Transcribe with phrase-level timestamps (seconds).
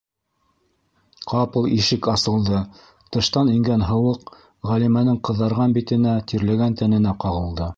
[1.33, 2.61] Ҡапыл ишек асылды,
[3.17, 4.33] тыштан ингән һыуыҡ
[4.71, 7.69] Ғәлимәнең ҡыҙарған битенә, тирләгән тәненә ҡағылды: